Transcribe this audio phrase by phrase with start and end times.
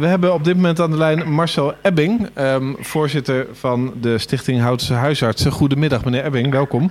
[0.00, 4.60] we hebben op dit moment aan de lijn Marcel Ebbing, ehm, voorzitter van de Stichting
[4.60, 5.52] Houtse Huisartsen.
[5.52, 6.90] Goedemiddag, meneer Ebbing, welkom.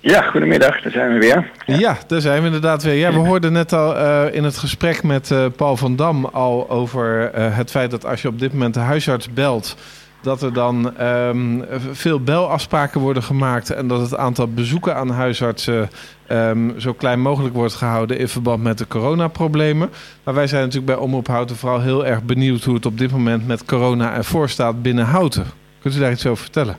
[0.00, 1.50] Ja, goedemiddag, daar zijn we weer.
[1.66, 2.94] Ja, daar zijn we inderdaad weer.
[2.94, 6.70] Ja, we hoorden net al uh, in het gesprek met uh, Paul van Dam al
[6.70, 9.76] over uh, het feit dat als je op dit moment de huisarts belt
[10.22, 15.90] dat er dan um, veel belafspraken worden gemaakt en dat het aantal bezoeken aan huisartsen
[16.28, 19.90] um, zo klein mogelijk wordt gehouden in verband met de coronaproblemen.
[20.24, 23.10] Maar wij zijn natuurlijk bij Omroep Houten vooral heel erg benieuwd hoe het op dit
[23.10, 25.44] moment met corona ervoor staat binnen Houten.
[25.82, 26.76] Kunt u daar iets over vertellen?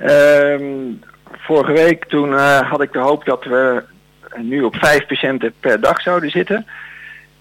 [0.00, 1.00] Um,
[1.30, 3.82] vorige week toen uh, had ik de hoop dat we
[4.36, 6.66] nu op vijf patiënten per dag zouden zitten.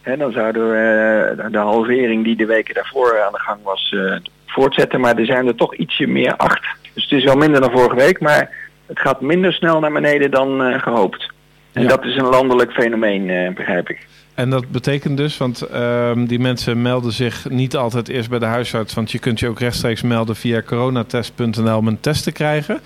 [0.02, 3.92] En dan zouden we uh, de halvering die de weken daarvoor aan de gang was
[3.96, 4.16] uh,
[4.58, 5.00] voortzetten.
[5.00, 6.66] Maar er zijn er toch ietsje meer acht.
[6.94, 8.50] Dus het is wel minder dan vorige week, maar
[8.86, 11.30] het gaat minder snel naar beneden dan uh, gehoopt.
[11.74, 11.88] En ja.
[11.88, 14.08] dat is een landelijk fenomeen, uh, begrijp ik.
[14.38, 18.46] En dat betekent dus, want uh, die mensen melden zich niet altijd eerst bij de
[18.46, 18.94] huisarts.
[18.94, 22.80] Want je kunt je ook rechtstreeks melden via coronatest.nl om een test te krijgen.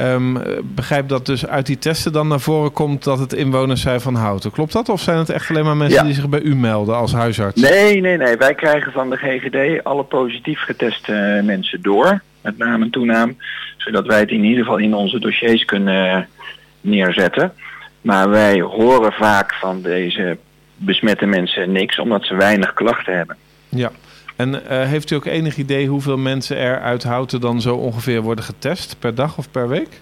[0.00, 4.00] Um, begrijp dat dus uit die testen dan naar voren komt dat het inwoners zijn
[4.00, 4.50] van Houten.
[4.50, 4.88] Klopt dat?
[4.88, 6.04] Of zijn het echt alleen maar mensen ja.
[6.04, 7.60] die zich bij u melden als huisarts?
[7.60, 8.36] Nee, nee, nee.
[8.36, 12.22] Wij krijgen van de GGD alle positief geteste mensen door.
[12.40, 13.36] Met naam en toenaam.
[13.76, 16.28] Zodat wij het in ieder geval in onze dossiers kunnen
[16.80, 17.52] neerzetten.
[18.00, 20.38] Maar wij horen vaak van deze
[20.84, 23.36] besmette mensen niks, omdat ze weinig klachten hebben.
[23.68, 23.90] Ja,
[24.36, 28.20] en uh, heeft u ook enig idee hoeveel mensen er uit Houten dan zo ongeveer
[28.20, 28.96] worden getest?
[28.98, 30.00] Per dag of per week?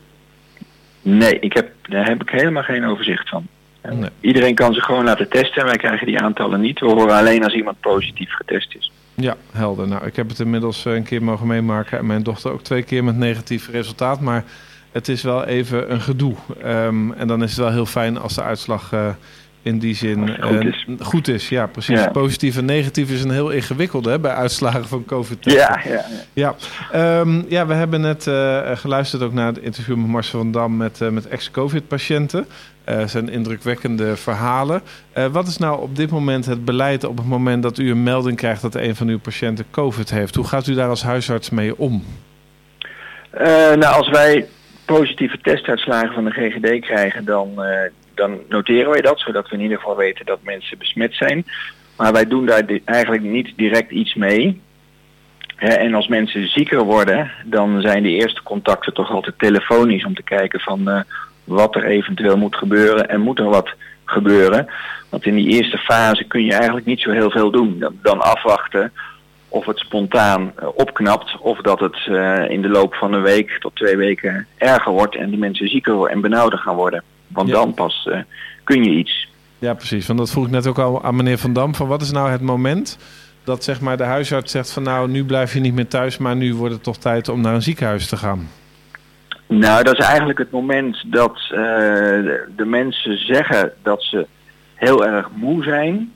[1.02, 3.46] Nee, ik heb, daar heb ik helemaal geen overzicht van.
[3.82, 4.10] Nee.
[4.20, 6.80] Iedereen kan zich gewoon laten testen en wij krijgen die aantallen niet.
[6.80, 8.92] We horen alleen als iemand positief getest is.
[9.14, 9.88] Ja, helder.
[9.88, 13.04] Nou, ik heb het inmiddels een keer mogen meemaken en mijn dochter ook twee keer
[13.04, 14.20] met negatief resultaat.
[14.20, 14.44] Maar
[14.92, 16.34] het is wel even een gedoe.
[16.64, 19.08] Um, en dan is het wel heel fijn als de uitslag uh,
[19.62, 20.86] in die zin goed is.
[20.88, 21.48] Uh, goed is.
[21.48, 21.98] Ja, precies.
[21.98, 22.10] Ja.
[22.10, 25.62] Positief en negatief is een heel ingewikkelde hè, bij uitslagen van covid -testen.
[25.62, 26.54] Ja, ja, ja.
[26.92, 27.20] Ja.
[27.20, 30.76] Um, ja, we hebben net uh, geluisterd ook naar het interview met Marcel van Dam
[30.76, 32.46] met, uh, met ex-covid-patiënten.
[32.88, 34.82] Uh, zijn indrukwekkende verhalen.
[35.30, 38.36] Wat is nou op dit moment het beleid op het moment dat u een melding
[38.36, 40.34] krijgt dat een van uw patiënten COVID heeft?
[40.34, 42.04] Hoe gaat u daar als huisarts mee om?
[43.76, 44.46] Nou, als wij
[44.84, 47.64] positieve testuitslagen van de GGD krijgen, dan, uh,
[48.20, 51.44] dan noteren wij dat, zodat we in ieder geval weten dat mensen besmet zijn.
[51.96, 54.60] Maar wij doen daar eigenlijk niet direct iets mee.
[55.56, 60.22] En als mensen zieker worden, dan zijn de eerste contacten toch altijd telefonisch om te
[60.22, 61.00] kijken van uh,
[61.44, 64.66] wat er eventueel moet gebeuren en moet er wat gebeuren.
[65.08, 67.84] Want in die eerste fase kun je eigenlijk niet zo heel veel doen.
[68.02, 68.92] Dan, afwachten
[69.48, 73.56] of het spontaan uh, opknapt of dat het uh, in de loop van een week
[73.60, 77.02] tot twee weken erger wordt en de mensen zieker en benauwder gaan worden.
[77.32, 77.54] Want ja.
[77.54, 78.18] dan pas uh,
[78.64, 79.28] kun je iets.
[79.58, 80.06] Ja, precies.
[80.06, 81.74] Want dat vroeg ik net ook al aan meneer Van Dam.
[81.74, 82.98] Van wat is nou het moment
[83.44, 86.36] dat zeg maar, de huisarts zegt van nou, nu blijf je niet meer thuis, maar
[86.36, 88.48] nu wordt het toch tijd om naar een ziekenhuis te gaan?
[89.46, 94.26] Nou, dat is eigenlijk het moment dat uh, de, de mensen zeggen dat ze
[94.74, 96.12] heel erg moe zijn,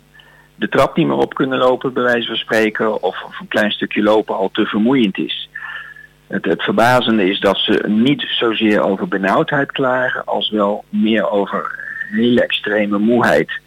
[0.54, 3.70] de trap niet meer op kunnen lopen, bij wijze van spreken, of, of een klein
[3.70, 5.48] stukje lopen al te vermoeiend is.
[6.26, 11.78] Het, het verbazende is dat ze niet zozeer over benauwdheid klagen, als wel meer over
[12.10, 13.60] hele extreme moeheid.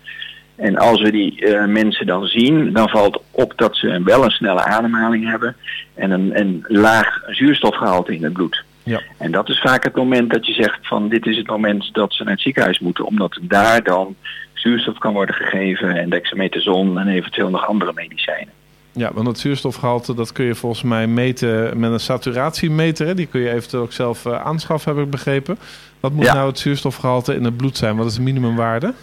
[0.55, 4.31] En als we die uh, mensen dan zien, dan valt op dat ze wel een
[4.31, 5.55] snelle ademhaling hebben
[5.93, 8.63] en een, een laag zuurstofgehalte in het bloed.
[8.83, 9.01] Ja.
[9.17, 12.13] En dat is vaak het moment dat je zegt van dit is het moment dat
[12.13, 14.15] ze naar het ziekenhuis moeten, omdat daar dan
[14.53, 18.53] zuurstof kan worden gegeven en dexamethason en eventueel nog andere medicijnen.
[18.97, 23.07] Ja, want het zuurstofgehalte dat kun je volgens mij meten met een saturatiemeter.
[23.07, 23.13] Hè?
[23.13, 25.57] Die kun je eventueel ook zelf uh, aanschaffen, heb ik begrepen.
[25.99, 26.33] Wat moet ja.
[26.33, 27.95] nou het zuurstofgehalte in het bloed zijn?
[27.95, 28.93] Wat is de minimumwaarde?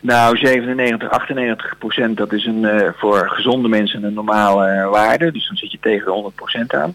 [0.00, 5.32] Nou, 97, 98 procent, dat is een, uh, voor gezonde mensen een normale uh, waarde.
[5.32, 6.94] Dus dan zit je tegen de 100 procent aan.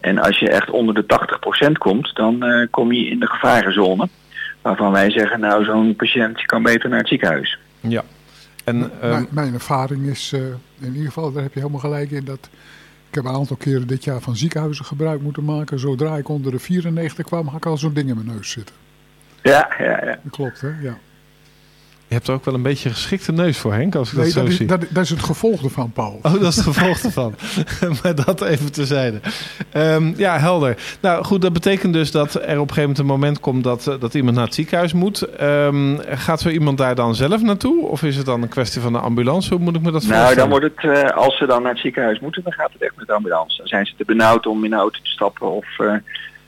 [0.00, 4.08] En als je echt onder de 80 procent komt, dan kom je in de gevarenzone.
[4.62, 7.58] Waarvan wij zeggen, nou, zo'n patiënt kan beter naar het ziekenhuis.
[7.80, 8.02] Ja.
[8.68, 8.90] En, um...
[9.10, 10.40] mijn, mijn ervaring is, uh,
[10.78, 12.48] in ieder geval, daar heb je helemaal gelijk in, dat
[13.08, 15.78] ik heb een aantal keren dit jaar van ziekenhuizen gebruik moeten maken.
[15.78, 18.74] Zodra ik onder de 94 kwam, had ik al zo'n ding in mijn neus zitten.
[19.42, 20.18] Ja, ja, ja.
[20.22, 20.68] Dat klopt, hè?
[20.80, 20.98] Ja.
[22.08, 24.24] Je hebt er ook wel een beetje een geschikte neus voor, Henk, als ik nee,
[24.24, 24.66] dat zo dat is, zie.
[24.66, 26.18] Dat, dat, is het gevolg ervan, Paul.
[26.22, 27.34] Oh, dat is het gevolg ervan.
[28.02, 29.20] maar dat even terzijde.
[29.76, 30.76] Um, ja, helder.
[31.00, 33.96] Nou goed, dat betekent dus dat er op een gegeven moment een moment komt dat,
[34.00, 35.42] dat iemand naar het ziekenhuis moet.
[35.42, 37.86] Um, gaat zo iemand daar dan zelf naartoe?
[37.86, 39.54] Of is het dan een kwestie van de ambulance?
[39.54, 41.80] Hoe moet ik me dat nou, dan wordt het, uh, als ze dan naar het
[41.80, 43.56] ziekenhuis moeten, dan gaat het echt met de ambulance.
[43.56, 45.94] Dan zijn ze te benauwd om in de auto te stappen of uh,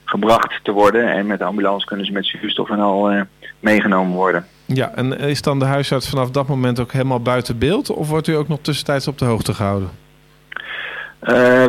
[0.04, 1.12] gebracht te worden.
[1.12, 3.20] En met de ambulance kunnen ze met zuurstof en al uh,
[3.60, 4.46] meegenomen worden.
[4.74, 7.90] Ja, en is dan de huisarts vanaf dat moment ook helemaal buiten beeld?
[7.90, 9.90] Of wordt u ook nog tussentijds op de hoogte gehouden?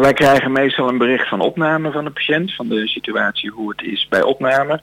[0.01, 3.81] wij krijgen meestal een bericht van opname van de patiënt, van de situatie hoe het
[3.81, 4.81] is bij opname.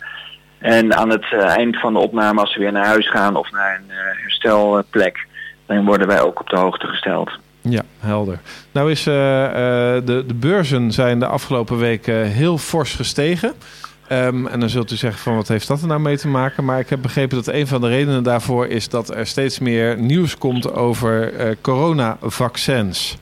[0.59, 3.77] En aan het eind van de opname, als ze weer naar huis gaan of naar
[3.77, 5.27] een herstelplek,
[5.67, 7.31] dan worden wij ook op de hoogte gesteld.
[7.61, 8.39] Ja, helder.
[8.73, 13.55] Nou is de, de beurzen zijn de afgelopen weken heel fors gestegen.
[14.13, 16.65] Um, en dan zult u zeggen van wat heeft dat er nou mee te maken?
[16.65, 19.99] Maar ik heb begrepen dat een van de redenen daarvoor is dat er steeds meer
[19.99, 23.19] nieuws komt over uh, coronavaccins.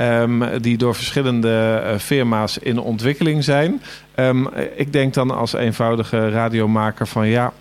[0.00, 3.82] Um, die door verschillende uh, firma's in ontwikkeling zijn.
[4.14, 7.52] Um, ik denk dan als eenvoudige radiomaker van ja,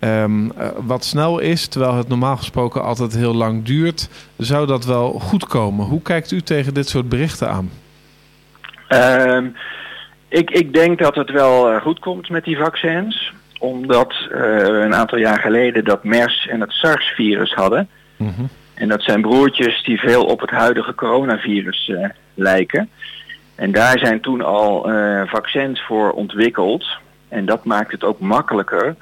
[0.00, 5.12] Um, wat snel is, terwijl het normaal gesproken altijd heel lang duurt, zou dat wel
[5.12, 5.86] goed komen.
[5.86, 7.70] Hoe kijkt u tegen dit soort berichten aan?
[10.36, 14.94] Ik, ik denk dat het wel uh, goed komt met die vaccins, omdat uh, een
[14.94, 17.88] aantal jaar geleden dat MERS en het SARS-virus hadden.
[18.16, 18.48] Mm -hmm.
[18.74, 22.90] En dat zijn broertjes die veel op het huidige coronavirus uh, lijken.
[23.54, 24.90] En daar zijn toen al
[25.26, 26.86] vaccins voor ontwikkeld.
[27.28, 28.96] En dat maakt het ook makkelijker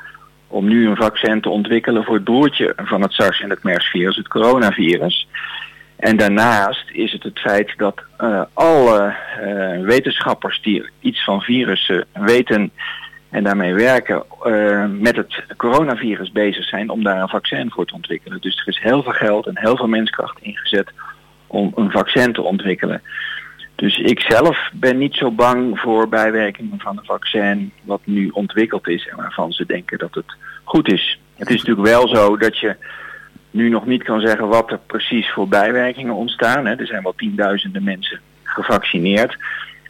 [0.48, 4.16] om nu een vaccin te ontwikkelen voor het broertje van het SARS en het MERS-virus,
[4.16, 5.28] het coronavirus.
[6.04, 12.04] En daarnaast is het het feit dat uh, alle uh, wetenschappers die iets van virussen
[12.12, 12.70] weten
[13.30, 17.94] en daarmee werken, uh, met het coronavirus bezig zijn om daar een vaccin voor te
[17.94, 18.40] ontwikkelen.
[18.40, 20.90] Dus er is heel veel geld en heel veel menskracht ingezet
[21.46, 23.02] om een vaccin te ontwikkelen.
[23.74, 28.88] Dus ik zelf ben niet zo bang voor bijwerkingen van een vaccin wat nu ontwikkeld
[28.88, 31.18] is en waarvan ze denken dat het goed is.
[31.36, 32.76] Het is natuurlijk wel zo dat je
[33.54, 36.66] nu nog niet kan zeggen wat er precies voor bijwerkingen ontstaan.
[36.66, 36.74] Hè.
[36.74, 39.36] Er zijn wel tienduizenden mensen gevaccineerd.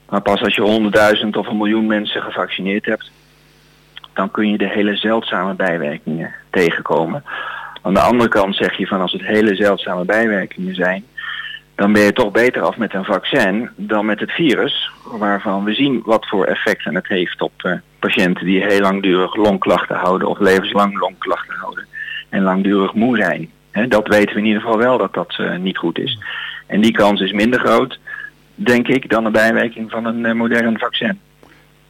[0.09, 3.11] Maar pas als je honderdduizend of een miljoen mensen gevaccineerd hebt,
[4.13, 7.25] dan kun je de hele zeldzame bijwerkingen tegenkomen.
[7.83, 11.05] Aan de andere kant zeg je van als het hele zeldzame bijwerkingen zijn,
[11.75, 15.75] dan ben je toch beter af met een vaccin dan met het virus, waarvan we
[15.75, 20.39] zien wat voor effecten het heeft op uh, patiënten die heel langdurig longklachten houden of
[20.39, 21.84] levenslang longklachten houden
[22.35, 23.51] en langdurig moe zijn.
[23.71, 26.19] He, dat weten we in ieder geval wel dat dat uh, niet goed is.
[26.67, 27.99] En die kans is minder groot,
[28.55, 31.19] denk ik, dan de bijwerking van een uh, modern vaccin.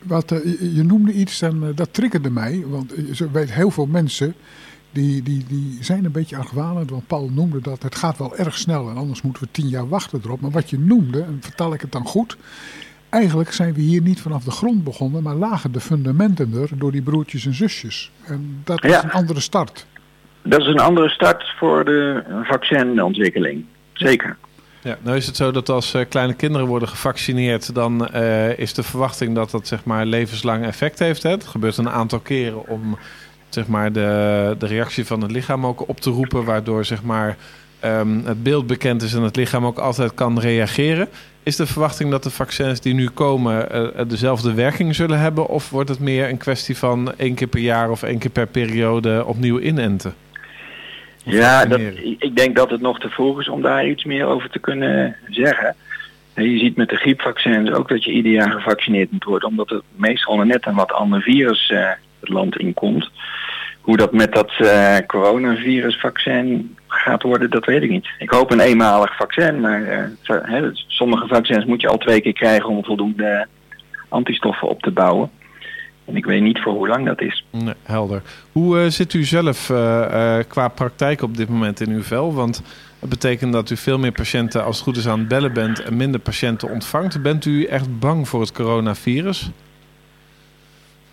[0.02, 0.28] Wat,
[0.74, 4.34] je noemde iets en dat triggerde mij, want je weet heel veel mensen
[4.92, 6.90] die, die, die zijn een beetje argwanend.
[6.90, 9.88] Want Paul noemde dat het gaat wel erg snel en anders moeten we tien jaar
[9.88, 10.40] wachten erop.
[10.40, 12.36] Maar wat je noemde, en vertaal ik het dan goed.
[13.08, 16.92] Eigenlijk zijn we hier niet vanaf de grond begonnen, maar lagen de fundamenten er door
[16.92, 18.10] die broertjes en zusjes.
[18.24, 19.04] En dat is ja.
[19.04, 19.86] een andere start.
[20.46, 23.64] Dat is een andere start voor de vaccinontwikkeling.
[23.92, 24.36] Zeker.
[24.82, 28.74] Ja, nou is het zo dat als uh, kleine kinderen worden gevaccineerd, dan uh, is
[28.74, 31.22] de verwachting dat dat zeg maar levenslang effect heeft.
[31.22, 31.30] Hè?
[31.30, 32.98] Het gebeurt een aantal keren om
[33.48, 37.36] zeg maar, de, de reactie van het lichaam ook op te roepen, waardoor zeg maar,
[37.84, 41.08] um, het beeld bekend is en het lichaam ook altijd kan reageren.
[41.42, 45.46] Is de verwachting dat de vaccins die nu komen uh, dezelfde werking zullen hebben?
[45.46, 48.46] Of wordt het meer een kwestie van één keer per jaar of één keer per
[48.46, 50.14] periode opnieuw inenten?
[51.24, 51.80] Ja, dat,
[52.18, 55.16] ik denk dat het nog te vroeg is om daar iets meer over te kunnen
[55.28, 55.76] zeggen.
[56.34, 59.82] Je ziet met de griepvaccins ook dat je ieder jaar gevaccineerd moet worden, omdat het
[59.96, 61.88] meestal net een wat ander virus uh,
[62.20, 63.10] het land inkomt.
[63.80, 68.08] Hoe dat met dat uh, coronavirusvaccin gaat worden, dat weet ik niet.
[68.18, 72.32] Ik hoop een eenmalig vaccin, maar uh, he, sommige vaccins moet je al twee keer
[72.32, 73.46] krijgen om voldoende
[74.08, 75.30] antistoffen op te bouwen.
[76.04, 77.44] En ik weet niet voor hoe lang dat is.
[77.50, 78.22] Nee, helder.
[78.52, 79.66] Hoe uh, zit u zelf
[80.48, 82.34] qua praktijk op dit moment in uw vel?
[82.34, 82.62] Want
[82.98, 85.82] het betekent dat u veel meer patiënten als het goed is aan het bellen bent
[85.82, 87.22] en minder patiënten ontvangt.
[87.22, 89.50] Bent u echt bang voor het coronavirus?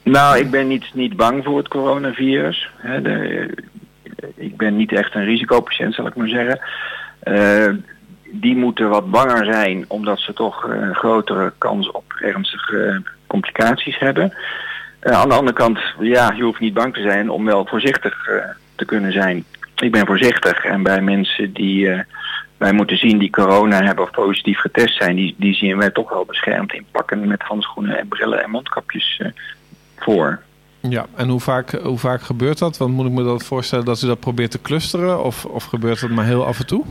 [0.03, 2.69] Nou, ik ben niet, niet bang voor het coronavirus.
[2.81, 3.49] De,
[4.35, 6.59] ik ben niet echt een risicopatiënt, zal ik maar zeggen.
[8.31, 14.33] Die moeten wat banger zijn, omdat ze toch een grotere kans op ernstige complicaties hebben.
[15.03, 18.27] Uh, aan de andere kant, ja, je hoeft niet bang te zijn om wel voorzichtig
[18.29, 18.35] uh,
[18.75, 19.45] te kunnen zijn.
[19.75, 21.89] Ik ben voorzichtig en bij mensen die
[22.57, 26.09] wij moeten zien die corona hebben of positief getest zijn, die, die zien wij toch
[26.09, 29.21] wel beschermd in pakken met handschoenen en brillen en mondkapjes
[29.95, 30.41] voor.
[30.79, 32.77] Ja, en hoe vaak, hoe vaak gebeurt dat?
[32.77, 36.01] Want moet ik me dat voorstellen dat u dat probeert te clusteren of, of gebeurt
[36.01, 36.85] dat maar heel af en toe?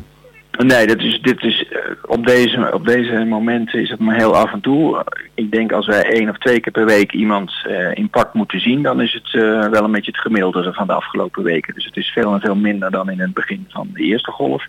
[0.62, 4.37] Nee, dat is, dit is, uh, op, deze, op deze momenten is het maar heel
[4.37, 5.05] af en toe.
[5.35, 8.61] Ik denk als wij één of twee keer per week iemand uh, in pak moeten
[8.61, 11.75] zien, dan is het uh, wel een beetje het gemiddelde van de afgelopen weken.
[11.75, 14.67] Dus het is veel en veel minder dan in het begin van de eerste golf.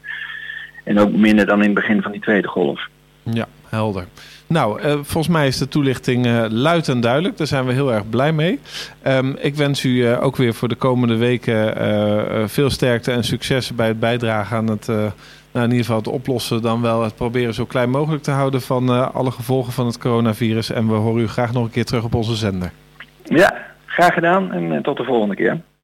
[0.84, 2.88] En ook minder dan in het begin van die tweede golf.
[3.24, 4.06] Ja, helder.
[4.48, 7.38] Nou, volgens mij is de toelichting luid en duidelijk.
[7.38, 8.60] Daar zijn we heel erg blij mee.
[9.08, 13.88] Um, ik wens u ook weer voor de komende weken veel sterkte en succes bij
[13.88, 14.88] het bijdragen aan het
[15.52, 18.62] nou, in ieder geval het oplossen dan wel het proberen zo klein mogelijk te houden
[18.62, 20.72] van alle gevolgen van het coronavirus.
[20.72, 22.72] En we horen u graag nog een keer terug op onze zender.
[23.24, 23.54] Ja,
[23.86, 25.62] graag gedaan en tot de volgende keer.